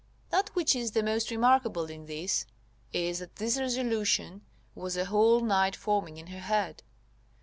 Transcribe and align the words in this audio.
That 0.31 0.49
which 0.55 0.75
is 0.75 0.93
the 0.93 1.03
most 1.03 1.29
remarkable 1.29 1.85
in 1.85 2.07
this 2.07 2.47
is, 2.91 3.19
that 3.19 3.35
this 3.35 3.59
resolution 3.59 4.41
was 4.73 4.97
a 4.97 5.05
whole 5.05 5.41
night 5.41 5.75
forming 5.75 6.17
in 6.17 6.25
her 6.25 6.39
head. 6.39 6.81